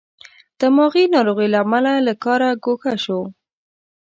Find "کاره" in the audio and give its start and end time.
2.23-2.49